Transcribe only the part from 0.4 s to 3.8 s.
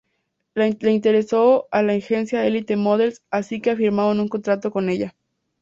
Le interesó a la agencia Elite Models, asi que